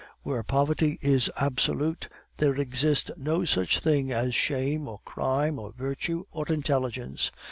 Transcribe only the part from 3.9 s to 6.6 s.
as shame or crime, or virtue or